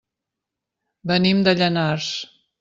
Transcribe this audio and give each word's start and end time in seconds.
Venim 1.13 1.45
de 1.49 1.55
Llanars. 1.61 2.11